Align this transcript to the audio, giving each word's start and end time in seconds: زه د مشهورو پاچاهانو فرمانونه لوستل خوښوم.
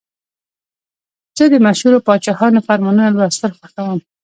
زه 1.37 1.43
د 1.53 1.55
مشهورو 1.65 2.03
پاچاهانو 2.07 2.65
فرمانونه 2.67 3.09
لوستل 3.15 3.51
خوښوم. 3.57 3.99